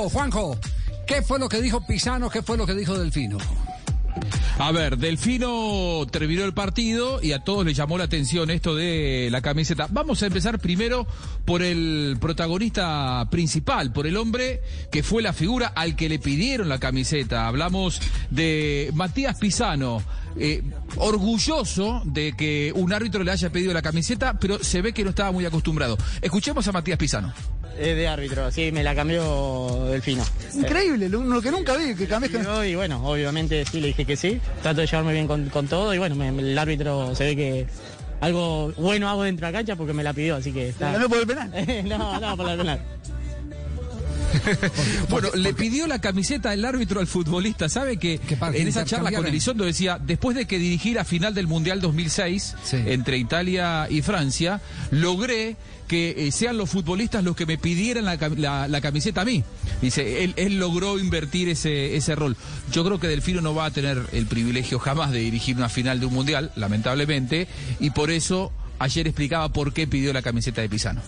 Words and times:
Juanjo. 0.00 0.56
¿Qué 1.06 1.22
fue 1.22 1.38
lo 1.38 1.48
que 1.48 1.60
dijo 1.60 1.84
Pisano? 1.86 2.30
¿Qué 2.30 2.42
fue 2.42 2.56
lo 2.56 2.66
que 2.66 2.74
dijo 2.74 2.98
Delfino? 2.98 3.38
A 4.58 4.70
ver, 4.70 4.98
Delfino 4.98 6.06
terminó 6.10 6.44
el 6.44 6.52
partido 6.52 7.20
y 7.22 7.32
a 7.32 7.40
todos 7.40 7.64
les 7.64 7.76
llamó 7.76 7.98
la 7.98 8.04
atención 8.04 8.50
esto 8.50 8.74
de 8.74 9.28
la 9.30 9.40
camiseta. 9.40 9.88
Vamos 9.90 10.22
a 10.22 10.26
empezar 10.26 10.58
primero 10.58 11.06
por 11.44 11.62
el 11.62 12.16
protagonista 12.20 13.26
principal, 13.30 13.92
por 13.92 14.06
el 14.06 14.16
hombre 14.16 14.62
que 14.90 15.02
fue 15.02 15.22
la 15.22 15.32
figura 15.32 15.68
al 15.68 15.96
que 15.96 16.08
le 16.08 16.18
pidieron 16.18 16.68
la 16.68 16.78
camiseta. 16.78 17.46
Hablamos 17.46 18.00
de 18.30 18.90
Matías 18.94 19.38
Pisano. 19.38 20.02
Eh, 20.36 20.62
orgulloso 20.96 22.00
de 22.06 22.32
que 22.32 22.72
un 22.74 22.92
árbitro 22.92 23.22
le 23.22 23.32
haya 23.32 23.50
pedido 23.50 23.74
la 23.74 23.82
camiseta, 23.82 24.38
pero 24.38 24.62
se 24.64 24.80
ve 24.80 24.94
que 24.94 25.04
no 25.04 25.10
estaba 25.10 25.30
muy 25.30 25.44
acostumbrado. 25.44 25.98
Escuchemos 26.22 26.66
a 26.68 26.72
Matías 26.72 26.98
Pisano. 26.98 27.32
Es 27.78 27.96
de 27.96 28.06
árbitro, 28.08 28.50
sí, 28.50 28.70
me 28.72 28.82
la 28.82 28.94
cambió 28.94 29.86
Delfino. 29.86 30.22
Increíble, 30.54 31.08
lo, 31.08 31.22
lo 31.22 31.40
que 31.42 31.50
nunca 31.50 31.76
vi, 31.76 31.94
que 31.94 32.06
cambiaste. 32.06 32.68
Y 32.68 32.74
bueno, 32.74 33.00
obviamente 33.06 33.64
sí 33.64 33.80
le 33.80 33.88
dije 33.88 34.04
que 34.04 34.16
sí. 34.16 34.40
Trato 34.62 34.80
de 34.82 34.86
llevarme 34.86 35.12
bien 35.12 35.26
con, 35.26 35.48
con 35.48 35.66
todo 35.68 35.94
y 35.94 35.98
bueno, 35.98 36.14
me- 36.14 36.28
el 36.28 36.58
árbitro 36.58 37.14
se 37.14 37.24
ve 37.24 37.36
que 37.36 37.66
algo 38.20 38.72
bueno 38.76 39.08
hago 39.08 39.22
dentro 39.24 39.46
de 39.46 39.52
la 39.52 39.58
cancha 39.58 39.74
porque 39.76 39.92
me 39.92 40.02
la 40.04 40.12
pidió, 40.12 40.36
así 40.36 40.52
que 40.52 40.68
está. 40.68 40.92
¿No 40.98 41.08
por 41.08 41.18
el 41.18 41.26
penal? 41.26 41.50
no, 41.86 42.20
no, 42.20 42.36
por 42.36 42.46
la 42.46 42.56
penal. 42.56 42.80
Bueno, 45.08 45.28
le 45.34 45.52
pidió 45.54 45.86
la 45.86 46.00
camiseta 46.00 46.52
el 46.54 46.64
árbitro 46.64 47.00
al 47.00 47.06
futbolista. 47.06 47.68
¿Sabe 47.68 47.96
que, 47.98 48.20
en 48.54 48.68
esa 48.68 48.84
charla 48.84 49.12
con. 49.12 49.26
Elizondo 49.26 49.64
decía, 49.64 49.98
después 50.02 50.36
de 50.36 50.46
que 50.46 50.58
dirigí 50.58 50.92
la 50.94 51.04
final 51.04 51.34
del 51.34 51.46
Mundial 51.46 51.80
2006 51.80 52.54
Sí. 52.64 52.76
entre 52.86 53.18
Italia 53.18 53.86
y 53.90 54.02
Francia, 54.02 54.60
logré 54.90 55.56
que 55.88 56.26
eh, 56.28 56.32
sean 56.32 56.56
los 56.56 56.70
futbolistas 56.70 57.22
los 57.22 57.36
que 57.36 57.44
me 57.44 57.58
pidieran 57.58 58.04
la, 58.06 58.18
cam- 58.18 58.36
la- 58.36 58.66
la 58.68 58.80
camiseta 58.80 59.22
a 59.22 59.24
mí. 59.24 59.44
Dice, 59.82 60.24
él, 60.24 60.32
él 60.36 60.58
logró 60.58 60.98
invertir 60.98 61.48
ese, 61.50 61.96
ese 61.96 62.14
rol. 62.14 62.36
Yo 62.72 62.84
creo 62.84 62.98
que 62.98 63.08
Delfino 63.08 63.40
no 63.42 63.54
va 63.54 63.66
a 63.66 63.70
tener 63.70 64.00
el 64.12 64.26
privilegio 64.26 64.78
jamás 64.78 65.10
de 65.10 65.18
dirigir 65.18 65.56
una 65.56 65.68
final 65.68 66.00
de 66.00 66.06
un 66.06 66.14
Mundial, 66.14 66.50
lamentablemente, 66.56 67.46
y 67.80 67.90
por 67.90 68.10
eso 68.10 68.52
ayer 68.82 69.06
explicaba 69.06 69.48
por 69.50 69.72
qué 69.72 69.86
pidió 69.86 70.12
la 70.12 70.22
camiseta 70.22 70.60
de 70.60 70.68
Pisano. 70.68 71.00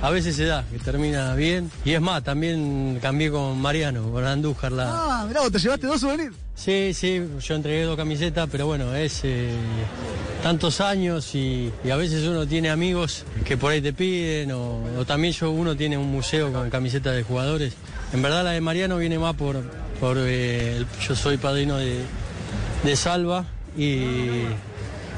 A 0.00 0.08
veces 0.10 0.36
se 0.36 0.46
da, 0.46 0.64
que 0.72 0.78
termina 0.78 1.34
bien. 1.34 1.70
Y 1.84 1.92
es 1.92 2.00
más, 2.00 2.24
también 2.24 2.98
cambié 3.02 3.30
con 3.30 3.60
Mariano, 3.60 4.10
con 4.10 4.24
Andújar. 4.24 4.72
La... 4.72 4.86
Ah, 5.20 5.24
mirá, 5.26 5.40
vos 5.40 5.52
te 5.52 5.58
llevaste 5.58 5.86
dos 5.86 6.00
souvenirs. 6.00 6.34
Sí, 6.56 6.92
sí, 6.94 7.20
yo 7.42 7.54
entregué 7.54 7.82
dos 7.82 7.96
camisetas, 7.96 8.48
pero 8.50 8.66
bueno, 8.66 8.94
es 8.94 9.20
eh, 9.24 9.50
tantos 10.42 10.80
años 10.80 11.34
y, 11.34 11.70
y 11.84 11.90
a 11.90 11.96
veces 11.96 12.24
uno 12.26 12.46
tiene 12.46 12.70
amigos 12.70 13.24
que 13.44 13.56
por 13.56 13.72
ahí 13.72 13.82
te 13.82 13.92
piden, 13.92 14.52
o, 14.52 14.80
o 14.98 15.04
también 15.04 15.34
yo 15.34 15.50
uno 15.50 15.76
tiene 15.76 15.98
un 15.98 16.10
museo 16.10 16.52
con 16.52 16.70
camisetas 16.70 17.14
de 17.16 17.22
jugadores. 17.24 17.74
En 18.12 18.22
verdad 18.22 18.44
la 18.44 18.52
de 18.52 18.60
Mariano 18.60 18.96
viene 18.98 19.18
más 19.18 19.34
por, 19.34 19.60
por 20.00 20.16
eh, 20.18 20.76
el- 20.76 20.86
yo 21.06 21.16
soy 21.16 21.36
padrino 21.38 21.76
de, 21.76 21.98
de 22.84 22.96
Salva 22.96 23.44
y, 23.76 23.98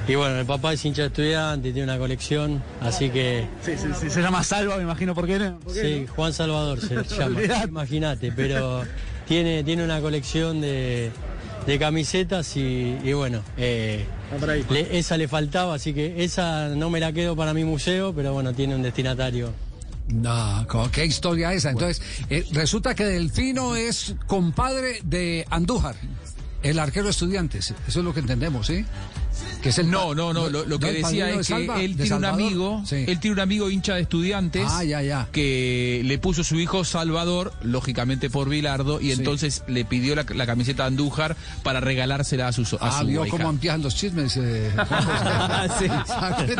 y 0.09 0.15
bueno, 0.15 0.39
el 0.39 0.47
papá 0.47 0.73
es 0.73 0.85
hincha 0.85 1.03
de 1.03 1.09
estudiante, 1.09 1.73
tiene 1.73 1.85
una 1.85 1.99
colección, 1.99 2.63
así 2.81 3.11
que... 3.11 3.47
Sí, 3.63 3.73
sí, 3.77 3.89
sí, 4.01 4.09
se 4.11 4.21
llama 4.23 4.43
Salva, 4.45 4.77
me 4.77 4.83
imagino 4.85 5.15
por 5.15 5.27
qué. 5.27 5.39
¿no? 5.39 5.59
¿Por 5.59 5.75
qué 5.75 5.81
Sí, 5.83 6.07
Juan 6.15 6.33
Salvador 6.33 6.81
se 6.81 6.95
llama, 7.19 7.41
imagínate, 7.69 8.31
pero 8.33 8.83
tiene, 9.27 9.65
tiene 9.65 9.85
una 9.85 10.01
colección 10.01 10.61
de, 10.61 11.11
de 11.67 11.79
camisetas 11.79 12.57
y, 12.57 12.97
y 13.03 13.13
bueno, 13.15 13.43
eh, 13.57 14.05
le- 14.71 14.99
esa 14.99 15.17
le 15.17 15.27
faltaba, 15.29 15.75
así 15.75 15.93
que 15.93 16.23
esa 16.25 16.69
no 16.69 16.89
me 16.91 17.01
la 17.01 17.13
quedo 17.13 17.35
para 17.35 17.53
mi 17.53 17.65
museo, 17.65 18.13
pero 18.15 18.33
bueno, 18.33 18.53
tiene 18.53 18.75
un 18.77 18.83
destinatario. 18.83 19.53
No, 20.09 20.65
¿cómo- 20.69 20.89
¿qué 20.93 21.05
historia 21.05 21.53
esa? 21.53 21.71
Entonces, 21.71 22.01
eh, 22.31 22.45
resulta 22.53 22.95
que 22.95 23.05
Delfino 23.05 23.75
es 23.75 24.15
compadre 24.29 25.01
de 25.03 25.45
Andújar, 25.51 25.97
el 26.63 26.79
arquero 26.79 27.07
de 27.07 27.11
estudiantes. 27.11 27.75
Eso 27.89 27.99
es 27.99 28.05
lo 28.05 28.15
que 28.15 28.21
entendemos, 28.21 28.69
¿sí? 28.69 28.85
Que 29.63 29.71
es 29.71 29.79
el 29.79 29.91
No, 29.91 30.15
no, 30.15 30.33
no, 30.33 30.49
lo, 30.49 30.65
lo 30.65 30.79
que 30.79 30.93
decía 30.93 31.31
es 31.31 31.37
que 31.39 31.45
Salva, 31.45 31.81
él 31.83 31.97
tiene 31.97 32.15
un 32.17 32.25
amigo, 32.25 32.83
Sí. 32.87 33.05
él 33.07 33.19
tiene 33.21 33.35
un 33.35 33.41
amigo 33.41 33.71
hincha 33.71 33.95
de 33.95 34.03
estudiantes 34.03 34.65
Ah, 34.69 34.85
ya, 34.85 35.03
ya. 35.03 35.29
que 35.33 36.03
le 36.05 36.19
puso 36.19 36.45
su 36.45 36.59
hijo 36.61 36.85
Salvador, 36.85 37.53
lógicamente 37.63 38.31
por 38.31 38.49
Bilardo, 38.49 39.01
y 39.01 39.07
Sí. 39.07 39.13
entonces 39.13 39.63
le 39.69 39.85
pidió 39.85 40.15
la, 40.15 40.25
la 40.35 40.47
camiseta 40.47 40.85
de 40.85 40.89
Andújar 40.89 41.37
para 41.63 41.81
regalársela 41.81 42.49
a 42.49 42.53
su, 42.53 42.65
so- 42.65 42.79
a 42.83 42.89
Ah, 42.89 43.01
su 43.01 43.07
vio 43.07 43.23
ahijado. 43.23 43.39
cómo 43.43 43.51
empiezan 43.51 43.83
los 43.83 43.95
chismes. 43.95 44.37
Eh, 44.37 44.71
Sí. 45.79 45.87
El 46.47 46.59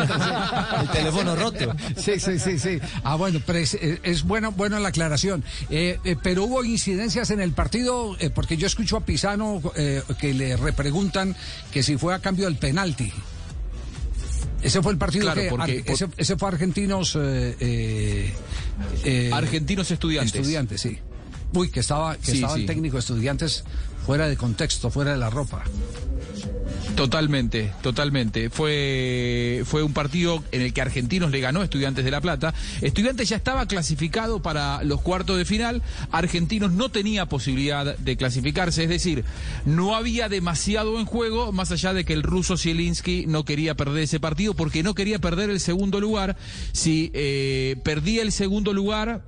El 0.81 0.89
teléfono 0.91 1.35
roto. 1.35 1.75
Sí, 1.95 2.19
sí, 2.19 2.39
sí, 2.39 2.59
sí. 2.59 2.79
Ah, 3.03 3.15
bueno, 3.15 3.39
pero 3.45 3.59
es, 3.59 3.73
es- 3.75 3.99
es 4.03 4.23
bueno, 4.23 4.51
bueno 4.51 4.79
la 4.79 4.89
aclaración. 4.89 5.43
Eh, 5.69 5.99
eh, 6.03 6.15
pero 6.21 6.43
hubo 6.43 6.63
incidencias 6.63 7.29
en 7.31 7.39
el 7.39 7.51
partido, 7.51 8.15
eh, 8.19 8.29
porque 8.29 8.57
yo 8.57 8.67
escucho 8.67 8.97
a 8.97 9.01
Pisano 9.01 9.61
eh, 9.75 10.01
que 10.19 10.33
le 10.33 10.57
repreguntan 10.57 11.35
que 11.71 11.83
si 11.83 11.97
fue 11.97 12.13
a 12.13 12.19
cambio 12.19 12.45
del 12.45 12.55
penalti. 12.69 13.11
Ese 14.61 14.81
fue 14.81 14.91
el 14.91 14.97
partido 14.97 15.23
Claro, 15.25 15.41
que 15.41 15.49
porque- 15.49 15.83
ar- 15.85 15.91
ese, 15.93 16.07
ese 16.17 16.35
fue 16.37 16.49
argentinos 16.49 17.15
eh, 17.15 17.55
eh, 17.59 18.33
eh, 19.03 19.29
Argentinos 19.33 19.89
estudiantes. 19.91 20.35
estudiantes, 20.35 20.81
sí. 20.81 20.97
Uy, 21.53 21.69
que 21.71 21.79
estaba, 21.79 22.17
que 22.17 22.31
Sí, 22.31 22.37
estaba 22.37 22.55
el 22.55 22.65
técnico 22.65 22.95
de 22.97 22.99
estudiantes 23.01 23.63
fuera 24.05 24.27
de 24.27 24.35
contexto, 24.35 24.89
fuera 24.89 25.11
de 25.11 25.17
la 25.17 25.29
ropa. 25.29 25.63
Totalmente, 26.95 27.73
totalmente. 27.81 28.49
Fue, 28.49 29.61
fue 29.65 29.83
un 29.83 29.93
partido 29.93 30.43
en 30.51 30.61
el 30.63 30.73
que 30.73 30.81
Argentinos 30.81 31.29
le 31.29 31.39
ganó 31.39 31.61
a 31.61 31.63
Estudiantes 31.63 32.03
de 32.03 32.09
La 32.11 32.21
Plata. 32.21 32.53
Estudiantes 32.81 33.29
ya 33.29 33.35
estaba 33.35 33.67
clasificado 33.67 34.41
para 34.41 34.83
los 34.83 35.01
cuartos 35.01 35.37
de 35.37 35.45
final. 35.45 35.83
Argentinos 36.11 36.71
no 36.71 36.89
tenía 36.89 37.27
posibilidad 37.27 37.97
de 37.97 38.17
clasificarse, 38.17 38.83
es 38.83 38.89
decir, 38.89 39.25
no 39.65 39.95
había 39.95 40.27
demasiado 40.27 40.99
en 40.99 41.05
juego, 41.05 41.51
más 41.51 41.71
allá 41.71 41.93
de 41.93 42.03
que 42.03 42.13
el 42.13 42.23
ruso 42.23 42.57
Zielinski 42.57 43.25
no 43.27 43.45
quería 43.45 43.75
perder 43.75 44.03
ese 44.03 44.19
partido 44.19 44.55
porque 44.55 44.81
no 44.81 44.95
quería 44.95 45.19
perder 45.19 45.49
el 45.49 45.59
segundo 45.59 46.01
lugar. 46.01 46.35
Si 46.71 47.11
eh, 47.13 47.75
perdía 47.83 48.23
el 48.23 48.31
segundo 48.31 48.73
lugar, 48.73 49.21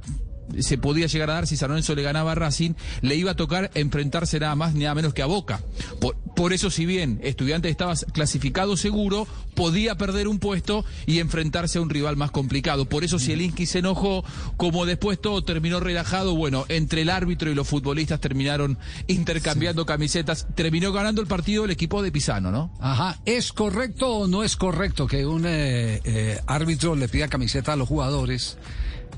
se 0.60 0.78
podía 0.78 1.08
llegar 1.08 1.30
a 1.30 1.34
dar 1.34 1.48
si 1.48 1.58
San 1.58 1.70
Lorenzo 1.70 1.96
le 1.96 2.04
ganaba 2.04 2.32
a 2.32 2.36
Racing, 2.36 2.74
le 3.02 3.16
iba 3.16 3.32
a 3.32 3.36
tocar 3.36 3.72
enfrentarse 3.74 4.40
nada 4.40 4.56
más 4.56 4.74
ni 4.74 4.82
nada 4.82 4.96
menos 4.96 5.14
que 5.14 5.22
a 5.22 5.26
Boca. 5.26 5.62
Por, 6.00 6.16
por 6.36 6.54
eso, 6.54 6.70
si 6.70 6.86
bien 6.86 7.20
Estudiantes 7.24 7.72
estaba 7.72 7.94
clasificado 8.14 8.78
seguro, 8.78 9.28
podía 9.56 9.96
perder 9.96 10.28
un 10.28 10.40
puesto 10.40 10.86
y 11.06 11.20
enfrentarse 11.20 11.80
a 11.80 11.82
un 11.82 11.90
rival 11.90 12.16
más 12.16 12.32
complicado. 12.32 12.86
Por 12.86 13.04
eso 13.04 13.20
Zielinski 13.20 13.66
se 13.66 13.80
enojó, 13.80 14.24
como 14.56 14.86
después 14.86 15.20
todo 15.20 15.44
terminó 15.44 15.80
relajado, 15.80 16.36
bueno, 16.36 16.66
entre 16.70 17.02
el 17.02 17.10
árbitro 17.10 17.52
y 17.52 17.56
los 17.56 17.68
futbolistas 17.68 18.22
terminaron 18.22 18.78
intercambiando 19.08 19.86
camisetas, 19.86 20.48
terminó 20.56 20.94
ganando 20.94 21.22
el 21.22 21.28
partido 21.28 21.66
el 21.66 21.72
equipo 21.72 22.02
de 22.02 22.12
Pisano, 22.12 22.52
¿no? 22.52 22.72
Ajá, 22.80 23.20
¿es 23.26 23.52
correcto 23.52 24.10
o 24.10 24.28
no 24.28 24.44
es 24.44 24.56
correcto 24.56 25.08
que 25.08 25.26
un 25.26 25.46
eh, 25.46 26.00
eh, 26.04 26.40
árbitro 26.48 26.96
le 26.96 27.10
pida 27.10 27.28
camiseta 27.28 27.74
a 27.74 27.76
los 27.76 27.88
jugadores, 27.88 28.58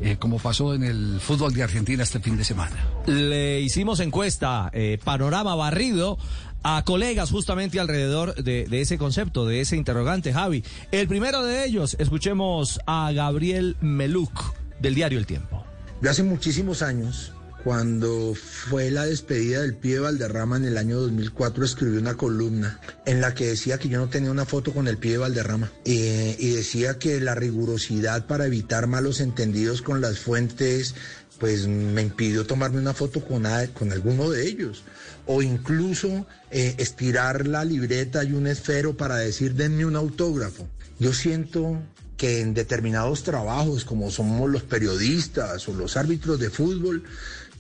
eh, 0.01 0.17
como 0.17 0.39
pasó 0.39 0.73
en 0.73 0.83
el 0.83 1.19
fútbol 1.19 1.53
de 1.53 1.63
Argentina 1.63 2.03
este 2.03 2.19
fin 2.19 2.37
de 2.37 2.43
semana? 2.43 2.75
Le 3.05 3.61
hicimos 3.61 3.99
encuesta, 3.99 4.69
eh, 4.73 4.99
panorama 5.03 5.55
barrido, 5.55 6.17
a 6.63 6.83
colegas 6.83 7.31
justamente 7.31 7.79
alrededor 7.79 8.35
de, 8.35 8.65
de 8.65 8.81
ese 8.81 8.97
concepto, 8.97 9.45
de 9.45 9.61
ese 9.61 9.77
interrogante, 9.77 10.33
Javi. 10.33 10.63
El 10.91 11.07
primero 11.07 11.43
de 11.43 11.65
ellos, 11.65 11.95
escuchemos 11.99 12.79
a 12.85 13.11
Gabriel 13.11 13.77
Meluc, 13.81 14.53
del 14.79 14.95
diario 14.95 15.19
El 15.19 15.25
Tiempo. 15.25 15.63
Yo 16.01 16.09
hace 16.09 16.23
muchísimos 16.23 16.81
años, 16.81 17.33
cuando 17.63 18.33
fue 18.35 18.91
la 18.91 19.05
despedida 19.05 19.61
del 19.61 19.75
pibe 19.75 19.99
Valderrama 19.99 20.57
en 20.57 20.65
el 20.65 20.77
año 20.77 20.99
2004, 20.99 21.63
escribí 21.63 21.97
una 21.97 22.15
columna 22.15 22.79
en 23.05 23.21
la 23.21 23.33
que 23.33 23.47
decía 23.47 23.77
que 23.77 23.89
yo 23.89 23.99
no 23.99 24.09
tenía 24.09 24.31
una 24.31 24.45
foto 24.45 24.73
con 24.73 24.87
el 24.87 24.97
pibe 24.97 25.17
Valderrama 25.17 25.71
y 25.83 26.49
decía 26.55 26.97
que 26.97 27.19
la 27.21 27.35
rigurosidad 27.35 28.25
para 28.25 28.45
evitar 28.45 28.87
malos 28.87 29.19
entendidos 29.19 29.81
con 29.81 30.01
las 30.01 30.19
fuentes 30.19 30.95
pues 31.41 31.67
me 31.67 32.03
impidió 32.03 32.45
tomarme 32.45 32.77
una 32.77 32.93
foto 32.93 33.19
con, 33.25 33.47
con 33.73 33.91
alguno 33.91 34.29
de 34.29 34.47
ellos. 34.47 34.83
O 35.25 35.41
incluso 35.41 36.27
eh, 36.51 36.75
estirar 36.77 37.47
la 37.47 37.65
libreta 37.65 38.23
y 38.23 38.33
un 38.33 38.45
esfero 38.45 38.95
para 38.95 39.15
decir 39.15 39.55
denme 39.55 39.83
un 39.87 39.95
autógrafo. 39.95 40.67
Yo 40.99 41.13
siento 41.13 41.81
que 42.15 42.41
en 42.41 42.53
determinados 42.53 43.23
trabajos, 43.23 43.85
como 43.85 44.11
somos 44.11 44.51
los 44.51 44.61
periodistas 44.61 45.67
o 45.67 45.73
los 45.73 45.97
árbitros 45.97 46.39
de 46.39 46.51
fútbol, 46.51 47.03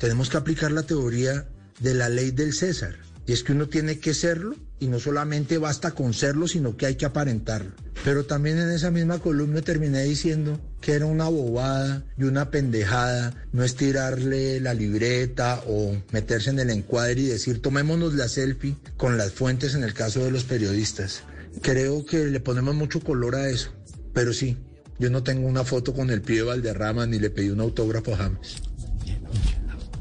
tenemos 0.01 0.31
que 0.31 0.37
aplicar 0.37 0.71
la 0.71 0.81
teoría 0.81 1.45
de 1.79 1.93
la 1.93 2.09
ley 2.09 2.31
del 2.31 2.53
César. 2.53 2.95
Y 3.27 3.33
es 3.33 3.43
que 3.43 3.51
uno 3.51 3.69
tiene 3.69 3.99
que 3.99 4.15
serlo 4.15 4.55
y 4.79 4.87
no 4.87 4.99
solamente 4.99 5.59
basta 5.59 5.91
con 5.91 6.15
serlo, 6.15 6.47
sino 6.47 6.75
que 6.75 6.87
hay 6.87 6.95
que 6.95 7.05
aparentarlo. 7.05 7.73
Pero 8.03 8.25
también 8.25 8.57
en 8.57 8.71
esa 8.71 8.89
misma 8.89 9.19
columna 9.19 9.61
terminé 9.61 10.01
diciendo 10.01 10.59
que 10.81 10.93
era 10.93 11.05
una 11.05 11.29
bobada 11.29 12.03
y 12.17 12.23
una 12.23 12.49
pendejada 12.49 13.45
no 13.53 13.63
estirarle 13.63 14.59
la 14.59 14.73
libreta 14.73 15.61
o 15.67 15.95
meterse 16.11 16.49
en 16.49 16.57
el 16.57 16.71
encuadre 16.71 17.21
y 17.21 17.27
decir 17.27 17.61
tomémonos 17.61 18.15
la 18.15 18.27
selfie 18.27 18.77
con 18.97 19.19
las 19.19 19.33
fuentes 19.33 19.75
en 19.75 19.83
el 19.83 19.93
caso 19.93 20.25
de 20.25 20.31
los 20.31 20.45
periodistas. 20.45 21.21
Creo 21.61 22.07
que 22.07 22.25
le 22.25 22.39
ponemos 22.39 22.73
mucho 22.73 23.01
color 23.01 23.35
a 23.35 23.49
eso. 23.49 23.69
Pero 24.15 24.33
sí, 24.33 24.57
yo 24.97 25.11
no 25.11 25.21
tengo 25.21 25.47
una 25.47 25.63
foto 25.63 25.93
con 25.93 26.09
el 26.09 26.23
pie 26.23 26.37
de 26.37 26.43
Valderrama 26.43 27.05
ni 27.05 27.19
le 27.19 27.29
pedí 27.29 27.51
un 27.51 27.61
autógrafo 27.61 28.15
a 28.15 28.17
James. 28.17 28.70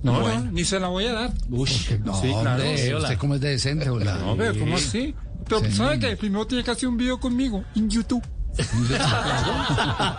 No, 0.03 0.21
no, 0.21 0.51
ni 0.51 0.65
se 0.65 0.81
la 0.81 0.89
voy 0.89 1.07
a 1.07 1.13
dar. 1.13 1.33
No, 1.49 1.63
hombre, 2.13 2.95
¿usted 2.97 3.19
cómo 3.19 3.35
es 3.35 3.41
de 3.41 3.51
decente, 3.51 3.91
hola? 3.91 4.15
No, 4.19 4.37
pero 4.37 4.59
¿cómo 4.59 4.77
así? 4.77 5.15
Pero 5.47 5.61
Sí. 5.65 5.73
¿sabe 5.73 5.99
qué? 5.99 6.17
Primero 6.17 6.47
tiene 6.47 6.63
que 6.65 6.71
hacer 6.71 6.89
un 6.89 6.97
video 6.97 7.19
conmigo 7.21 7.65
en 7.75 7.91
YouTube. 7.91 8.23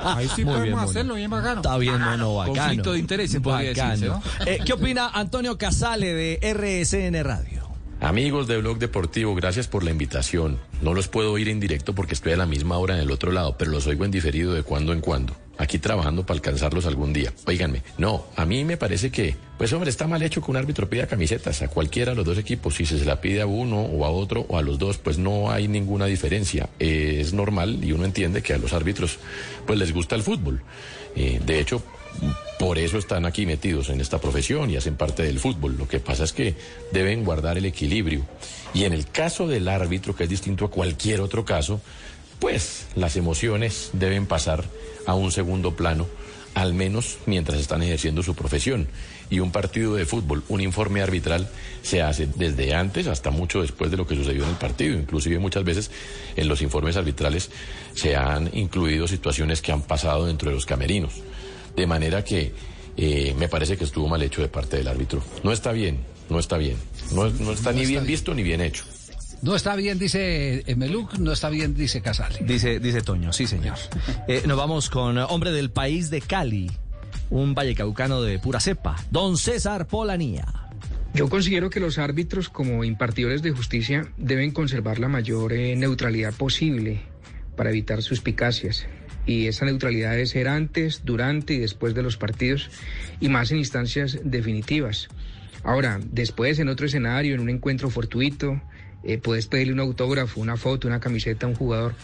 Ahí 0.02 0.28
sí 0.36 0.44
Muy 0.46 0.54
podemos 0.54 0.80
bien, 0.80 0.90
hacerlo 0.90 1.16
bien 1.16 1.30
bacano. 1.30 1.62
Está 1.62 1.78
bien, 1.78 2.00
no, 2.00 2.18
no, 2.18 2.36
bacano. 2.36 2.56
Conflicto 2.58 2.94
de 2.94 3.00
intereses, 3.00 3.42
podría 3.42 3.70
decirse, 3.74 4.08
¿no? 4.08 4.22
Eh, 4.46 4.60
¿Qué 4.66 4.74
opina 4.74 5.10
Antonio 5.10 5.58
Casale 5.58 6.14
de 6.14 6.40
RSN 6.54 7.24
Radio? 7.24 7.62
Amigos 8.00 8.48
de 8.48 8.58
Blog 8.58 8.80
Deportivo, 8.80 9.36
gracias 9.36 9.68
por 9.68 9.84
la 9.84 9.92
invitación. 9.92 10.58
No 10.82 10.94
los 10.94 11.08
puedo 11.08 11.32
oír 11.34 11.50
en 11.50 11.60
directo 11.60 11.94
porque 11.94 12.14
estoy 12.16 12.32
a 12.34 12.38
la 12.38 12.48
misma 12.48 12.78
hora 12.78 12.96
en 12.96 13.02
el 13.02 13.12
otro 13.12 13.32
lado, 13.32 13.58
pero 13.58 13.70
los 13.72 13.86
oigo 13.86 14.06
en 14.06 14.12
diferido 14.12 14.54
de 14.54 14.64
cuando 14.64 14.92
en 14.94 15.02
cuando. 15.02 15.36
Aquí 15.62 15.78
trabajando 15.78 16.26
para 16.26 16.38
alcanzarlos 16.38 16.88
algún 16.88 17.14
día. 17.14 17.32
Óiganme, 17.46 17.84
no, 18.00 18.26
a 18.36 18.48
mí 18.48 18.66
me 18.66 18.78
parece 18.78 19.12
que, 19.12 19.36
pues 19.60 19.72
hombre, 19.74 19.92
está 19.92 20.08
mal 20.08 20.24
hecho 20.24 20.42
que 20.42 20.50
un 20.50 20.58
árbitro 20.58 20.90
pida 20.90 21.06
camisetas 21.06 21.62
a 21.62 21.68
cualquiera 21.68 22.14
de 22.14 22.16
los 22.16 22.26
dos 22.26 22.40
equipos. 22.40 22.74
Si 22.74 22.86
se 22.88 23.06
la 23.06 23.22
pide 23.22 23.42
a 23.42 23.46
uno 23.46 23.80
o 23.80 24.04
a 24.04 24.10
otro 24.10 24.44
o 24.50 24.58
a 24.58 24.64
los 24.64 24.80
dos, 24.80 24.98
pues 24.98 25.20
no 25.20 25.52
hay 25.52 25.68
ninguna 25.68 26.08
diferencia. 26.08 26.68
Es 26.80 27.34
normal 27.34 27.84
y 27.84 27.92
uno 27.92 28.06
entiende 28.06 28.42
que 28.42 28.56
a 28.56 28.58
los 28.58 28.74
árbitros, 28.74 29.20
pues 29.68 29.78
les 29.78 29.94
gusta 29.94 30.16
el 30.16 30.24
fútbol. 30.24 30.64
Eh, 31.16 31.40
de 31.46 31.60
hecho, 31.60 31.84
por 32.58 32.80
eso 32.80 32.98
están 32.98 33.28
aquí 33.28 33.46
metidos 33.46 33.90
en 33.90 34.02
esta 34.02 34.20
profesión 34.20 34.72
y 34.72 34.78
hacen 34.78 34.96
parte 34.96 35.22
del 35.22 35.38
fútbol. 35.38 35.78
Lo 35.78 35.88
que 35.88 36.00
pasa 36.00 36.24
es 36.24 36.34
que 36.34 36.56
deben 36.92 37.24
guardar 37.24 37.60
el 37.60 37.66
equilibrio. 37.66 38.26
Y 38.74 38.86
en 38.86 38.94
el 38.94 39.06
caso 39.12 39.48
del 39.48 39.68
árbitro, 39.68 40.16
que 40.16 40.24
es 40.24 40.30
distinto 40.30 40.66
a 40.66 40.72
cualquier 40.72 41.22
otro 41.22 41.46
caso, 41.46 41.82
pues 42.42 42.88
las 42.96 43.16
emociones 43.16 43.92
deben 43.94 44.26
pasar 44.26 44.66
a 45.06 45.14
un 45.14 45.32
segundo 45.32 45.76
plano, 45.76 46.08
al 46.56 46.74
menos 46.74 47.20
mientras 47.28 47.60
están 47.60 47.84
ejerciendo 47.84 48.24
su 48.24 48.36
profesión. 48.36 48.88
Y 49.30 49.40
un 49.40 49.52
partido 49.52 49.96
de 49.96 50.06
fútbol, 50.06 50.44
un 50.50 50.60
informe 50.60 51.02
arbitral, 51.02 51.50
se 51.84 52.02
hace 52.02 52.28
desde 52.36 52.74
antes 52.74 53.08
hasta 53.08 53.30
mucho 53.30 53.62
después 53.62 53.92
de 53.92 53.96
lo 53.96 54.06
que 54.06 54.16
sucedió 54.16 54.44
en 54.44 54.50
el 54.50 54.56
partido. 54.56 54.98
Inclusive 54.98 55.40
muchas 55.40 55.64
veces 55.64 55.92
en 56.36 56.50
los 56.50 56.62
informes 56.64 56.98
arbitrales 56.98 57.52
se 57.94 58.16
han 58.18 58.50
incluido 58.54 59.08
situaciones 59.08 59.62
que 59.62 59.72
han 59.72 59.84
pasado 59.84 60.26
dentro 60.26 60.50
de 60.50 60.56
los 60.56 60.66
camerinos. 60.66 61.14
De 61.76 61.88
manera 61.88 62.24
que 62.26 62.52
eh, 62.98 63.36
me 63.38 63.48
parece 63.50 63.78
que 63.78 63.86
estuvo 63.86 64.10
mal 64.10 64.22
hecho 64.24 64.42
de 64.42 64.50
parte 64.50 64.78
del 64.78 64.88
árbitro. 64.88 65.24
No 65.44 65.52
está 65.54 65.72
bien, 65.72 66.00
no 66.28 66.40
está 66.40 66.58
bien. 66.58 66.76
No, 67.14 67.30
no 67.30 67.54
está 67.54 67.72
ni 67.72 67.86
bien 67.86 68.06
visto 68.06 68.34
ni 68.34 68.42
bien 68.42 68.62
hecho. 68.62 68.84
No 69.42 69.56
está 69.56 69.76
bien, 69.76 69.98
dice 69.98 70.64
Emeluk, 70.68 71.18
no 71.18 71.32
está 71.32 71.50
bien, 71.50 71.74
dice 71.74 72.02
Casale. 72.02 72.40
Dice, 72.42 72.80
dice 72.80 73.02
Toño, 73.02 73.34
sí 73.34 73.48
señor. 73.48 73.76
Eh, 74.28 74.44
nos 74.46 74.56
vamos 74.56 74.90
con 74.92 75.18
eh, 75.18 75.24
hombre 75.28 75.52
del 75.52 75.72
país 75.72 76.12
de 76.12 76.22
Cali, 76.22 76.70
un 77.32 77.56
vallecaucano 77.56 78.22
de 78.22 78.38
pura 78.38 78.60
cepa, 78.60 78.96
don 79.10 79.38
César 79.38 79.88
Polanía. 79.88 80.46
Yo 81.16 81.28
considero 81.28 81.72
que 81.72 81.80
los 81.80 81.98
árbitros 81.98 82.50
como 82.50 82.84
impartidores 82.84 83.42
de 83.42 83.52
justicia 83.52 84.08
deben 84.16 84.52
conservar 84.52 85.00
la 85.00 85.08
mayor 85.08 85.54
eh, 85.54 85.76
neutralidad 85.76 86.34
posible 86.34 87.02
para 87.56 87.72
evitar 87.72 88.04
suspicacias. 88.04 88.86
Y 89.26 89.48
esa 89.48 89.66
neutralidad 89.66 90.12
debe 90.12 90.28
ser 90.28 90.48
antes, 90.48 91.02
durante 91.04 91.56
y 91.56 91.58
después 91.58 91.96
de 91.96 92.04
los 92.04 92.16
partidos 92.16 92.70
y 93.20 93.30
más 93.30 93.52
en 93.52 93.58
instancias 93.58 94.20
definitivas. 94.24 95.10
Ahora, 95.64 96.00
después 96.12 96.60
en 96.60 96.70
otro 96.70 96.86
escenario, 96.86 97.36
en 97.36 97.42
un 97.42 97.50
encuentro 97.50 97.90
fortuito, 97.90 98.62
eh, 99.04 99.18
puedes 99.18 99.48
pedirle 99.48 99.74
un 99.74 99.80
autógrafo, 99.80 100.40
una 100.40 100.58
foto, 100.58 100.88
una 100.88 101.00
camiseta 101.00 101.46
a 101.46 101.50
un 101.50 101.56
jugador, 101.56 101.96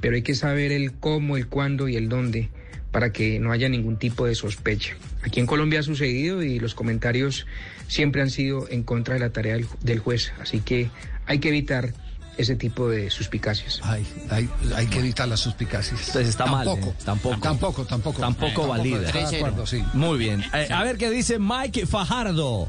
pero 0.00 0.16
hay 0.16 0.22
que 0.22 0.34
saber 0.34 0.72
el 0.72 0.92
cómo, 0.92 1.36
el 1.36 1.46
cuándo 1.48 1.88
y 1.88 1.96
el 1.96 2.08
dónde 2.08 2.48
para 2.90 3.12
que 3.12 3.38
no 3.38 3.52
haya 3.52 3.68
ningún 3.68 3.98
tipo 3.98 4.26
de 4.26 4.34
sospecha. 4.34 4.94
Aquí 5.22 5.38
en 5.40 5.46
Colombia 5.46 5.80
ha 5.80 5.82
sucedido 5.82 6.42
y 6.42 6.58
los 6.58 6.74
comentarios 6.74 7.46
siempre 7.86 8.20
han 8.22 8.30
sido 8.30 8.68
en 8.68 8.82
contra 8.82 9.14
de 9.14 9.20
la 9.20 9.30
tarea 9.30 9.54
del, 9.54 9.66
del 9.82 9.98
juez, 10.00 10.32
así 10.40 10.60
que 10.60 10.90
hay 11.26 11.38
que 11.38 11.48
evitar 11.48 11.92
ese 12.36 12.56
tipo 12.56 12.88
de 12.88 13.10
suspicacias. 13.10 13.80
Hay, 13.82 14.06
hay, 14.30 14.48
hay 14.74 14.86
que 14.86 14.98
evitar 14.98 15.28
las 15.28 15.40
suspicacias. 15.40 16.00
Entonces 16.06 16.28
está 16.30 16.46
mal, 16.46 16.64
tampoco, 16.64 16.90
eh, 16.90 16.94
tampoco. 17.04 17.40
Tampoco, 17.40 17.84
tampoco. 17.84 18.20
Tampoco 18.20 18.66
valida. 18.66 19.06
Estoy 19.06 19.30
de 19.30 19.36
acuerdo, 19.36 19.66
sí. 19.66 19.84
Muy 19.92 20.18
bien. 20.18 20.42
Eh, 20.54 20.68
A 20.72 20.82
ver 20.82 20.96
qué 20.96 21.10
dice 21.10 21.38
Mike 21.38 21.86
Fajardo. 21.86 22.68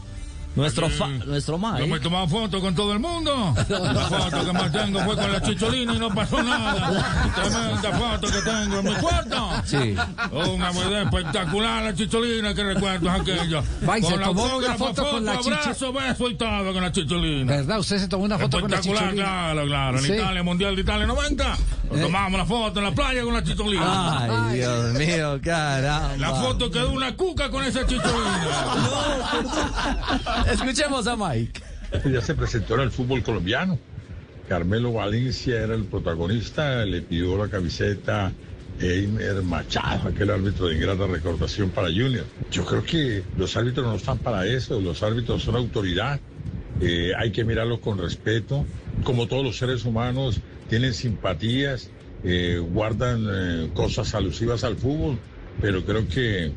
Nuestro, 0.54 0.90
fa- 0.90 1.08
nuestro 1.08 1.58
Yo 1.58 1.70
me 1.72 1.80
he 1.84 1.88
Mike. 1.88 2.00
tomado 2.02 2.28
foto 2.28 2.60
con 2.60 2.76
todo 2.76 2.92
el 2.92 3.00
mundo. 3.00 3.54
La 3.70 3.94
foto 4.02 4.46
que 4.46 4.52
más 4.52 4.72
tengo 4.72 5.00
fue 5.00 5.16
con 5.16 5.32
la 5.32 5.42
chicholina 5.42 5.94
y 5.94 6.00
no 6.00 6.10
pasó 6.14 6.44
nada. 6.44 7.32
Tremenda 7.36 7.92
foto 7.98 8.28
que 8.28 8.42
tengo 8.42 8.80
en 8.80 8.86
mi 8.86 8.94
cuarto. 8.96 9.50
Sí. 9.64 9.96
Una 10.32 10.72
idea 10.72 11.04
espectacular 11.04 11.84
la 11.84 11.96
chicholina, 11.96 12.54
que 12.54 12.64
recuerdos 12.66 13.10
aquello. 13.22 13.64
Va, 13.88 13.98
y 13.98 14.04
se 14.04 14.12
Con 14.12 14.24
tomó 14.24 14.44
una 14.44 14.52
autógrafo, 14.54 14.86
foto 14.88 15.10
con 15.12 15.26
la 15.26 15.38
chichi- 15.40 15.54
abrazo, 15.54 15.94
beso 15.94 16.30
y 16.30 16.36
todo 16.36 16.74
con 16.74 16.82
la 16.84 16.92
chicholina. 16.92 17.56
¿Verdad? 17.56 17.80
Usted 17.80 17.98
se 18.00 18.08
tomó 18.10 18.26
una 18.26 18.38
foto 18.38 18.60
con 18.60 18.70
la 18.70 18.76
Espectacular, 18.78 19.12
chicholina. 19.14 19.24
claro, 19.54 19.66
claro. 19.68 19.98
En 20.00 20.04
Sí. 20.04 20.14
Italia, 20.14 20.44
Mundial 20.44 20.76
de 20.76 20.82
Italia 20.82 21.06
90, 21.08 21.48
nos 21.90 21.98
Eh. 21.98 22.02
tomamos 22.02 22.38
la 22.40 22.46
foto 22.46 22.80
en 22.80 22.86
la 22.86 22.92
playa 22.92 23.24
con 23.24 23.34
la 23.34 23.44
chicholina. 23.44 24.48
Ay, 24.50 24.58
Dios 24.58 24.94
mío, 24.96 25.40
caramba. 25.42 26.18
La 26.18 26.32
foto 26.36 26.70
quedó 26.70 26.92
una 26.92 27.16
cuca 27.16 27.50
con 27.50 27.64
esa 27.64 27.86
chicholina. 27.88 28.50
Escuchemos 30.50 31.08
a 31.08 31.16
Mike. 31.16 31.62
Ya 32.12 32.22
se 32.22 32.34
presentó 32.34 32.76
en 32.76 32.82
el 32.82 32.92
fútbol 32.92 33.22
colombiano. 33.24 33.78
Carmelo 34.48 34.94
Valencia 34.94 35.62
era 35.62 35.76
el 35.76 35.86
protagonista, 35.86 36.86
le 36.86 37.02
pidió 37.02 37.38
la 37.38 37.50
camiseta 37.50 38.32
Eimer 38.80 39.42
Machado, 39.44 40.10
aquel 40.10 40.32
árbitro 40.32 40.68
de 40.68 40.76
ingrata 40.76 41.08
recordación 41.08 41.70
para 41.70 41.88
Junior. 41.88 42.26
Yo 42.52 42.66
creo 42.66 42.84
que 42.84 43.24
los 43.38 43.56
árbitros 43.56 43.86
no 43.86 43.96
están 43.96 44.18
para 44.18 44.46
eso, 44.46 44.80
los 44.82 45.04
árbitros 45.04 45.44
son 45.44 45.56
autoridad, 45.56 46.20
eh, 46.82 47.12
hay 47.18 47.32
que 47.32 47.44
mirarlos 47.44 47.80
con 47.80 47.98
respeto, 47.98 48.66
como 49.04 49.28
todos 49.28 49.44
los 49.44 49.58
seres 49.58 49.86
humanos 49.86 50.42
tienen 50.70 50.94
simpatías, 50.94 51.90
eh, 52.24 52.58
guardan 52.58 53.28
eh, 53.32 53.70
cosas 53.74 54.16
alusivas 54.16 54.64
al 54.64 54.76
fútbol, 54.78 55.18
pero 55.62 55.86
creo 55.86 56.08
que 56.08 56.52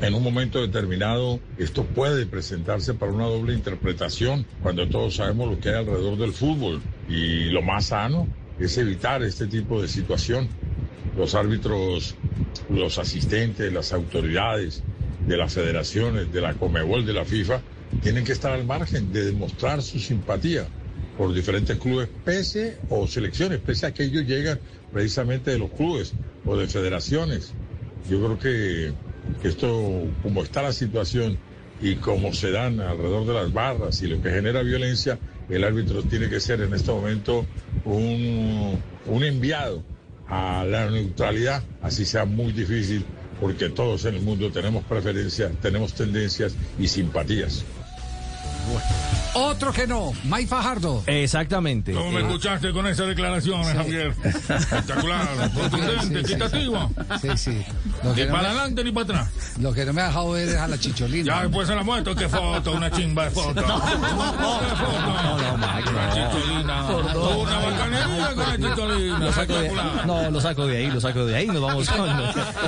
en 0.00 0.14
un 0.14 0.22
momento 0.22 0.60
determinado 0.60 1.40
esto 1.58 1.84
puede 1.84 2.24
presentarse 2.24 2.94
para 2.94 3.12
una 3.12 3.26
doble 3.26 3.52
interpretación 3.52 4.46
cuando 4.62 4.88
todos 4.88 5.16
sabemos 5.16 5.50
lo 5.50 5.60
que 5.60 5.68
hay 5.68 5.76
alrededor 5.76 6.16
del 6.16 6.32
fútbol 6.32 6.80
y 7.08 7.50
lo 7.50 7.60
más 7.60 7.86
sano 7.86 8.26
es 8.58 8.76
evitar 8.78 9.22
este 9.22 9.46
tipo 9.46 9.80
de 9.80 9.88
situación. 9.88 10.48
Los 11.16 11.34
árbitros, 11.34 12.14
los 12.70 12.98
asistentes, 12.98 13.72
las 13.72 13.92
autoridades 13.92 14.82
de 15.26 15.36
las 15.36 15.52
federaciones, 15.52 16.32
de 16.32 16.40
la 16.40 16.54
Comebol, 16.54 17.04
de 17.04 17.12
la 17.12 17.24
FIFA, 17.24 17.60
tienen 18.02 18.24
que 18.24 18.32
estar 18.32 18.52
al 18.52 18.64
margen 18.64 19.12
de 19.12 19.26
demostrar 19.26 19.82
su 19.82 19.98
simpatía 19.98 20.66
por 21.18 21.34
diferentes 21.34 21.76
clubes, 21.78 22.08
pese 22.24 22.78
o 22.88 23.06
selecciones, 23.06 23.60
pese 23.60 23.86
a 23.86 23.92
que 23.92 24.04
ellos 24.04 24.24
llegan 24.24 24.58
precisamente 24.92 25.50
de 25.50 25.58
los 25.58 25.70
clubes 25.70 26.14
o 26.46 26.56
de 26.56 26.66
federaciones. 26.66 27.52
Yo 28.08 28.18
creo 28.18 28.38
que, 28.38 28.92
esto, 29.48 30.06
como 30.22 30.42
está 30.42 30.62
la 30.62 30.72
situación 30.72 31.38
y 31.80 31.96
como 31.96 32.32
se 32.32 32.50
dan 32.50 32.80
alrededor 32.80 33.26
de 33.26 33.34
las 33.34 33.52
barras 33.52 34.02
y 34.02 34.08
lo 34.08 34.20
que 34.20 34.30
genera 34.30 34.62
violencia, 34.62 35.18
el 35.48 35.64
árbitro 35.64 36.02
tiene 36.02 36.28
que 36.28 36.40
ser 36.40 36.60
en 36.60 36.74
este 36.74 36.92
momento 36.92 37.46
un, 37.84 38.78
un 39.06 39.24
enviado 39.24 39.82
a 40.28 40.64
la 40.64 40.88
neutralidad, 40.90 41.62
así 41.82 42.04
sea 42.04 42.24
muy 42.24 42.52
difícil, 42.52 43.04
porque 43.40 43.68
todos 43.68 44.04
en 44.04 44.16
el 44.16 44.22
mundo 44.22 44.50
tenemos 44.50 44.84
preferencias, 44.84 45.52
tenemos 45.60 45.94
tendencias 45.94 46.54
y 46.78 46.86
simpatías. 46.86 47.64
Otro 49.34 49.72
que 49.72 49.86
no, 49.86 50.12
Mike 50.24 50.48
Fajardo. 50.48 51.04
Exactamente. 51.06 51.92
¿Cómo 51.92 52.10
me 52.10 52.20
Eh, 52.20 52.22
escuchaste 52.24 52.72
con 52.72 52.86
esas 52.88 53.06
declaraciones, 53.08 53.72
Javier? 53.74 54.12
Espectacular, 54.24 55.28
contundente, 55.54 56.00
Sí, 56.00 56.06
sí, 56.08 56.14
sí, 56.14 56.18
equitativo. 56.32 56.90
Sí, 57.20 57.28
sí. 57.36 57.64
Lo 58.02 58.14
Ni 58.14 58.24
no 58.24 58.32
para 58.32 58.42
me, 58.42 58.48
adelante 58.48 58.84
ni 58.84 58.92
para 58.92 59.04
atrás. 59.04 59.28
lo 59.60 59.72
que 59.72 59.84
no 59.84 59.92
me 59.92 60.02
ha 60.02 60.06
dejado 60.08 60.30
ver 60.32 60.48
es 60.48 60.56
a 60.56 60.66
la 60.68 60.78
chicholina. 60.78 61.24
Ya 61.36 61.42
después 61.42 61.68
se 61.68 61.74
la 61.76 61.82
muestro, 61.84 62.14
qué 62.16 62.28
foto, 62.28 62.72
una 62.72 62.90
chimba 62.90 63.24
de 63.24 63.30
foto. 63.30 63.60
No, 63.60 63.78
no, 63.78 65.56
Mike, 65.58 65.92
La 65.92 66.06
no. 66.06 66.14
chicholina. 66.14 66.86
Una 67.36 67.58
bacanería 67.60 68.34
con 68.34 68.38
la 68.38 68.56
chicholina. 68.70 69.18
Lo 69.20 69.32
saco 69.32 69.54
de, 69.54 69.70
no, 70.06 70.30
lo 70.30 70.40
saco 70.40 70.66
de 70.66 70.76
ahí, 70.78 70.90
lo 70.90 71.00
saco 71.00 71.24
de 71.26 71.36
ahí. 71.36 71.46
Nos 71.46 71.60
vamos 71.62 71.88
con, 71.88 72.08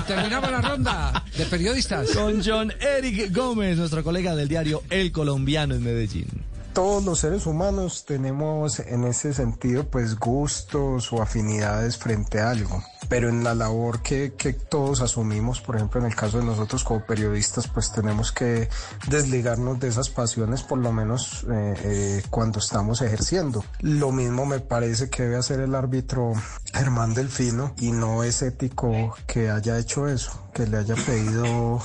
Terminamos 0.07 0.51
la 0.51 0.61
ronda 0.61 1.25
de 1.37 1.45
periodistas. 1.47 2.11
con 2.13 2.43
John 2.45 2.73
Eric 2.81 3.35
Gómez, 3.35 3.77
nuestro 3.79 4.05
colega 4.05 4.35
del 4.37 4.49
diario 4.49 4.83
El 4.91 5.11
Colombiano 5.13 5.75
en 5.75 5.83
Medellín. 5.93 6.45
Todos 6.73 7.05
los 7.05 7.19
seres 7.19 7.45
humanos 7.45 8.07
tenemos 8.07 8.81
en 8.81 9.05
ese 9.05 9.35
sentido 9.35 9.85
pues 9.91 10.19
gustos 10.19 11.13
o 11.13 11.21
afinidades 11.21 11.99
frente 11.99 12.41
a 12.41 12.49
algo, 12.49 12.83
pero 13.11 13.29
en 13.29 13.45
la 13.45 13.55
labor 13.55 14.01
que, 14.01 14.31
todos 14.71 15.03
asumimos, 15.03 15.61
por 15.61 15.77
ejemplo 15.77 16.01
en 16.01 16.07
el 16.07 16.17
caso 16.17 16.39
de 16.39 16.47
nosotros 16.47 16.83
como 16.83 17.05
periodistas, 17.05 17.69
pues 17.69 17.93
tenemos 17.93 18.33
que 18.33 18.71
desligarnos 19.07 19.81
de 19.81 19.89
esas 19.89 20.09
pasiones 20.09 20.63
por 20.63 20.79
lo 20.79 20.93
menos 20.93 21.45
eh, 21.51 21.75
eh, 21.85 22.23
cuando 22.31 22.59
estamos 22.59 23.03
ejerciendo. 23.03 23.63
Lo 23.81 24.11
mismo 24.11 24.47
me 24.47 24.61
parece 24.61 25.11
que 25.11 25.25
debe 25.25 25.37
hacer 25.37 25.61
el 25.61 25.75
árbitro 25.75 26.33
Germán 26.73 27.13
Delfino 27.13 27.75
y 27.77 27.93
no 27.93 28.25
es 28.25 28.41
ético 28.41 29.15
que 29.27 29.51
haya 29.51 29.79
hecho 29.79 30.09
eso, 30.09 30.49
que 30.55 30.67
le 30.67 30.79
haya 30.79 30.95
pedido 30.95 31.83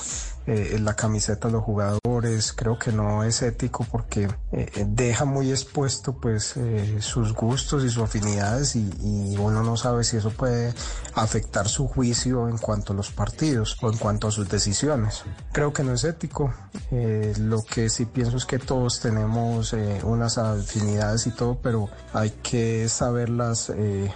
eh, 0.48 0.78
la 0.80 0.94
camiseta 0.94 1.48
a 1.48 1.50
los 1.50 1.62
jugadores. 1.62 2.52
Creo 2.52 2.78
que 2.78 2.90
no 2.90 3.22
es 3.22 3.42
ético 3.42 3.86
porque 3.90 4.28
eh, 4.52 4.86
deja 4.86 5.24
muy 5.24 5.50
expuesto 5.50 6.18
pues 6.18 6.56
eh, 6.56 6.96
sus 7.00 7.34
gustos 7.34 7.84
y 7.84 7.90
sus 7.90 8.02
afinidades 8.02 8.74
y, 8.74 8.90
y 9.02 9.36
uno 9.36 9.62
no 9.62 9.76
sabe 9.76 10.04
si 10.04 10.16
eso 10.16 10.30
puede 10.30 10.74
afectar 11.14 11.68
su 11.68 11.86
juicio 11.86 12.48
en 12.48 12.58
cuanto 12.58 12.92
a 12.92 12.96
los 12.96 13.10
partidos 13.10 13.76
o 13.82 13.90
en 13.90 13.98
cuanto 13.98 14.28
a 14.28 14.30
sus 14.30 14.48
decisiones. 14.48 15.24
Creo 15.52 15.72
que 15.72 15.82
no 15.82 15.92
es 15.92 16.04
ético. 16.04 16.52
Eh, 16.90 17.34
lo 17.38 17.62
que 17.62 17.88
sí 17.90 18.06
pienso 18.06 18.36
es 18.36 18.46
que 18.46 18.58
todos 18.58 19.00
tenemos 19.00 19.72
eh, 19.72 20.00
unas 20.04 20.38
afinidades 20.38 21.26
y 21.26 21.30
todo, 21.30 21.60
pero 21.60 21.88
hay 22.12 22.30
que 22.30 22.88
saberlas, 22.88 23.70
eh, 23.70 24.10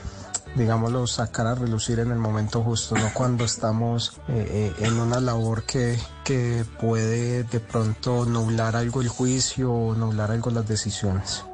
digámoslo, 0.55 1.07
sacar 1.07 1.47
a 1.47 1.55
relucir 1.55 1.99
en 1.99 2.11
el 2.11 2.19
momento 2.19 2.63
justo, 2.63 2.95
no 2.95 3.13
cuando 3.15 3.45
estamos 3.45 4.21
eh, 4.29 4.73
eh, 4.79 4.87
en 4.87 4.99
una 4.99 5.21
labor 5.21 5.65
que, 5.65 5.99
que 6.25 6.65
puede 6.81 7.45
de 7.45 7.61
pronto 7.61 8.25
nublar 8.25 8.77
algo 8.77 9.01
el 9.01 9.09
juicio 9.09 9.73
o 9.73 9.95
nublar 9.95 10.31
algo 10.31 10.51
las 10.51 10.67
decisiones. 10.67 11.45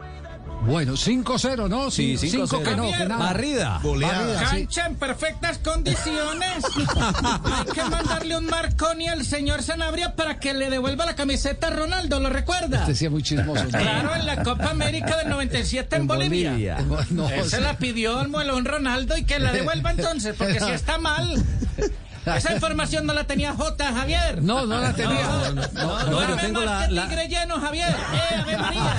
Bueno, 0.66 0.94
5-0, 0.94 1.68
¿no? 1.68 1.90
Sí, 1.90 2.18
5 2.18 2.62
que 2.62 2.76
no, 2.76 2.90
que 2.90 3.06
nada. 3.06 3.16
Barrida. 3.16 3.80
Sí. 3.82 4.44
Cancha 4.44 4.86
en 4.86 4.96
perfectas 4.96 5.58
condiciones. 5.58 6.64
Hay 7.44 7.72
que 7.72 7.82
mandarle 7.84 8.36
un 8.36 8.46
Marconi 8.46 9.08
al 9.08 9.24
señor 9.24 9.62
Sanabria 9.62 10.14
para 10.14 10.38
que 10.38 10.52
le 10.54 10.68
devuelva 10.68 11.06
la 11.06 11.14
camiseta 11.14 11.68
a 11.68 11.70
Ronaldo, 11.70 12.20
¿lo 12.20 12.28
recuerda? 12.28 12.80
Este 12.80 12.94
sí 12.94 13.04
es 13.06 13.10
muy 13.10 13.22
chismoso. 13.22 13.64
¿no? 13.64 13.70
Claro, 13.70 14.14
en 14.14 14.26
la 14.26 14.42
Copa 14.42 14.70
América 14.70 15.16
del 15.16 15.28
97 15.30 15.96
en, 15.96 16.02
En 16.02 16.08
Bolivia. 16.08 16.50
Bolivia. 16.50 16.78
No, 17.10 17.28
Él 17.30 17.44
se 17.44 17.56
sí. 17.56 17.62
la 17.62 17.78
pidió 17.78 18.18
al 18.18 18.28
muelón 18.28 18.64
Ronaldo 18.64 19.16
y 19.16 19.24
que 19.24 19.38
la 19.38 19.52
devuelva 19.52 19.92
entonces, 19.92 20.34
porque 20.36 20.60
si 20.60 20.70
está 20.70 20.98
mal. 20.98 21.42
Esa 22.37 22.54
información 22.54 23.06
no 23.06 23.14
la 23.14 23.25
tenía 23.25 23.52
J, 23.54 23.92
Javier. 23.92 24.42
No, 24.42 24.66
no 24.66 24.78
la 24.80 24.94
tenía. 24.94 25.26
No, 25.26 25.52
no, 25.52 25.62
no, 25.73 26.00
yo 26.00 26.11
duerme 26.11 26.42
tengo 26.42 26.61
la- 26.61 26.88
la- 26.90 27.08
tigre 27.08 27.28
lleno, 27.28 27.61
Javier. 27.61 27.88
Eh, 27.90 28.35
Ave 28.42 28.56
María. 28.58 28.92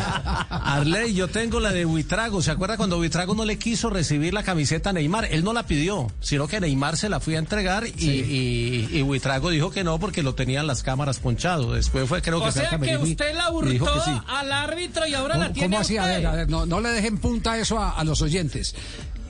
Arley, 0.50 1.14
yo 1.14 1.28
tengo 1.28 1.60
la 1.60 1.72
de 1.72 1.86
Buitrago. 1.86 2.42
¿Se 2.42 2.52
acuerda 2.52 2.78
cuando 2.78 2.98
Buitrago 2.98 3.36
no 3.36 3.46
le 3.46 3.58
quiso 3.58 3.90
recibir 3.90 4.34
la 4.34 4.44
camiseta 4.44 4.90
a 4.92 4.94
Neymar? 4.94 5.26
Él 5.26 5.44
no 5.44 5.54
la 5.54 5.64
pidió, 5.64 6.08
sino 6.20 6.48
que 6.48 6.60
Neymar 6.60 6.98
se 6.98 7.10
la 7.10 7.20
fue 7.20 7.36
a 7.36 7.40
entregar 7.40 7.86
y, 7.88 7.92
y, 8.10 8.90
y 8.92 9.02
Buitrago 9.02 9.50
dijo 9.50 9.72
que 9.72 9.84
no 9.84 10.00
porque 10.00 10.24
lo 10.24 10.36
tenían 10.36 10.68
las 10.68 10.84
cámaras 10.84 11.20
ponchado. 11.20 11.74
Después 11.74 12.08
fue, 12.08 12.22
creo 12.22 12.40
O 12.40 12.46
que 12.46 12.52
fue 12.52 12.62
al 12.64 12.70
sea 12.70 12.80
que 12.80 12.98
usted 12.98 13.36
la 13.36 13.52
hurtó 13.52 13.70
que 13.94 14.00
sí. 14.02 14.12
al 14.28 14.52
árbitro 14.52 15.06
y 15.08 15.14
ahora 15.14 15.36
la 15.38 15.44
¿Cómo, 15.46 15.54
tiene 15.54 15.68
cómo 15.70 15.82
así? 15.82 15.98
A 15.98 16.06
ver, 16.06 16.26
a 16.26 16.32
ver, 16.34 16.50
no, 16.50 16.66
no 16.66 16.80
le 16.82 16.90
dejen 16.90 17.18
punta 17.18 17.58
eso 17.58 17.80
a, 17.80 17.92
a 17.98 18.04
los 18.04 18.22
oyentes. 18.22 18.76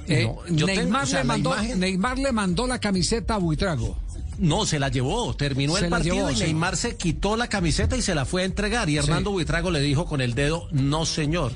Eh, 0.09 0.23
No, 0.23 0.37
yo 0.55 0.65
tengo, 0.65 0.81
Neymar, 0.81 1.03
o 1.03 1.07
sea, 1.07 1.19
le 1.19 1.25
mandó, 1.25 1.51
imagen- 1.55 1.77
Neymar 1.79 2.17
le 2.19 2.31
mandó 2.31 2.67
la 2.67 2.79
camiseta 2.79 3.35
a 3.35 3.37
Buitrago. 3.37 3.97
No, 4.37 4.65
se 4.65 4.79
la 4.79 4.87
llevó, 4.89 5.35
terminó 5.35 5.75
Se 5.75 5.85
el 5.85 5.89
partido 5.89 6.15
llevó, 6.15 6.31
y 6.31 6.35
sí. 6.35 6.43
Neymar 6.43 6.77
se 6.77 6.95
quitó 6.95 7.35
la 7.35 7.47
camiseta 7.47 7.97
y 7.97 8.01
se 8.01 8.15
la 8.15 8.25
fue 8.25 8.43
a 8.43 8.45
entregar 8.45 8.89
y 8.89 8.97
Hernando 8.97 9.31
Buitrago 9.31 9.69
le 9.69 9.81
dijo 9.81 10.05
con 10.05 10.21
el 10.21 10.33
dedo, 10.33 10.67
no 10.71 11.05
señor. 11.05 11.51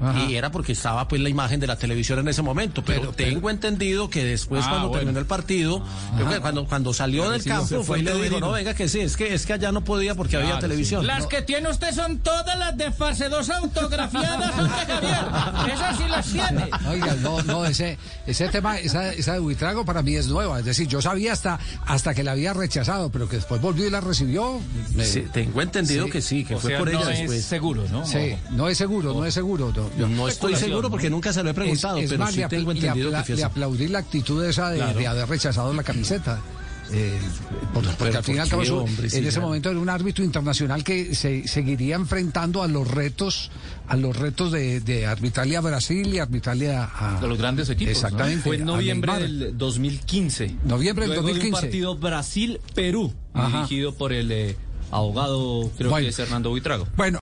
Ajá. 0.00 0.24
Y 0.24 0.36
era 0.36 0.50
porque 0.50 0.72
estaba 0.72 1.06
pues 1.08 1.20
la 1.20 1.28
imagen 1.28 1.60
de 1.60 1.66
la 1.66 1.76
televisión 1.76 2.18
en 2.20 2.28
ese 2.28 2.42
momento, 2.42 2.82
pero, 2.84 3.12
tengo 3.12 3.50
entendido 3.50 4.08
que 4.10 4.24
después 4.24 4.64
Ah, 4.64 4.68
cuando 4.70 4.88
bueno. 4.88 5.00
terminó 5.00 5.18
el 5.20 5.26
partido, 5.26 5.84
creo 6.16 6.30
que 6.30 6.40
cuando, 6.40 6.66
cuando 6.66 6.92
salió 6.94 7.30
del 7.30 7.44
campo 7.44 7.82
fue 7.84 8.00
y 8.00 8.02
le 8.02 8.14
dijo, 8.22 8.40
no, 8.40 8.52
venga 8.52 8.74
que 8.74 8.88
sí, 8.88 9.00
es 9.00 9.16
que 9.16 9.34
es 9.34 9.46
que 9.46 9.52
allá 9.54 9.72
no 9.72 9.82
podía 9.84 10.14
porque 10.14 10.36
había 10.36 10.58
televisión. 10.58 11.06
Las 11.06 11.26
que 11.26 11.42
tiene 11.42 11.68
usted 11.68 11.92
son 11.94 12.18
todas 12.18 12.58
las 12.58 12.76
de 12.76 12.90
fase 12.92 13.28
2 13.28 13.50
autografiadas, 13.50 14.52
Javier. 14.52 15.74
Esas 15.74 15.96
sí 15.98 16.04
las 16.08 16.26
tiene. 16.26 16.70
Oiga, 16.88 17.14
no, 17.22 17.42
no, 17.42 17.64
ese, 17.66 17.98
ese 18.26 18.48
tema, 18.48 18.78
esa, 18.78 19.12
esa 19.12 19.34
de 19.34 19.38
Buitrago 19.40 19.84
para 19.84 20.02
mí 20.02 20.14
es 20.16 20.28
nueva. 20.28 20.58
Es 20.60 20.64
decir, 20.64 20.86
yo 20.88 21.00
sabía 21.02 21.32
hasta, 21.32 21.58
hasta 21.86 22.14
que 22.14 22.22
la 22.22 22.32
había 22.32 22.52
rechazado, 22.52 23.10
pero 23.10 23.28
que 23.28 23.36
después 23.36 23.60
volvió 23.60 23.86
y 23.86 23.90
la 23.90 24.00
recibió. 24.00 24.60
me- 24.94 25.04
Sí, 25.04 25.26
tengo 25.32 25.60
entendido 25.62 26.06
Sí. 26.06 26.10
que 26.10 26.22
sí, 26.22 26.44
que 26.44 26.54
O 26.54 26.60
fue 26.60 26.70
sea, 26.70 26.78
por 26.78 26.88
ella 26.88 27.00
no 27.04 27.10
es 27.10 27.18
después. 27.18 27.44
seguro, 27.44 27.84
¿no? 27.90 28.06
Sí, 28.06 28.34
no 28.50 28.68
es 28.68 28.78
seguro, 28.78 29.12
no 29.14 29.24
es 29.26 29.34
seguro. 29.34 29.72
No, 29.74 29.89
Yo 29.98 30.08
no 30.08 30.28
estoy 30.28 30.54
seguro 30.56 30.90
porque 30.90 31.10
nunca 31.10 31.32
se 31.32 31.42
lo 31.42 31.50
he 31.50 31.54
preguntado, 31.54 31.98
Es- 31.98 32.04
es 32.04 32.10
pero 32.10 32.24
más, 32.24 32.34
sí 32.34 32.42
tengo 32.48 32.72
entendido 32.72 33.10
que 33.10 33.16
fue 33.24 33.34
le 33.36 33.42
así. 33.42 33.42
aplaudí 33.42 33.88
la 33.88 33.98
actitud 33.98 34.44
esa 34.44 34.70
de, 34.70 34.76
Claro. 34.78 34.98
de 34.98 35.06
haber 35.06 35.28
rechazado 35.28 35.72
la 35.74 35.82
camiseta. 35.82 36.40
Eh, 36.92 37.16
por- 37.72 37.84
porque 37.84 37.96
pero 38.04 38.18
al 38.18 38.24
fin 38.24 38.34
y 38.34 38.38
al 38.40 38.44
¿por 38.46 38.50
cabo 38.50 38.62
qué, 38.62 38.68
su- 38.68 38.76
hombre? 38.78 39.04
en 39.04 39.10
Sí, 39.10 39.18
ese 39.18 39.30
ya. 39.30 39.40
momento 39.40 39.70
era 39.70 39.78
un 39.78 39.88
árbitro 39.88 40.24
internacional 40.24 40.82
que 40.82 41.14
se 41.14 41.46
seguiría 41.46 41.94
enfrentando 41.94 42.64
a 42.64 42.66
los 42.68 42.88
retos 42.88 43.52
a 43.86 43.96
los 43.96 44.16
retos 44.16 44.50
de, 44.50 44.80
de 44.80 45.06
arbitrarle 45.06 45.56
a 45.56 45.60
Brasil 45.60 46.12
y 46.12 46.18
arbitrarle 46.18 46.74
a, 46.74 46.90
a- 47.16 47.20
De 47.20 47.28
los 47.28 47.38
grandes 47.38 47.68
equipos. 47.70 47.92
¿no? 47.94 48.00
exactamente 48.00 48.42
Fue 48.42 48.56
en 48.56 48.64
noviembre 48.64 49.12
del 49.20 49.56
2015. 49.58 50.56
Noviembre 50.64 51.04
del 51.06 51.14
Luego 51.14 51.28
de 51.28 51.34
2015. 51.34 51.46
un 51.46 51.60
partido 51.62 51.96
Brasil-Perú, 51.96 53.12
Ajá. 53.34 53.56
dirigido 53.58 53.94
por 53.94 54.12
el 54.12 54.30
eh, 54.32 54.56
abogado, 54.92 55.70
creo 55.76 55.90
Bueno. 55.90 56.04
que 56.04 56.10
es 56.10 56.18
Hernando 56.18 56.50
Buitrago. 56.50 56.86
Bueno, 56.96 57.18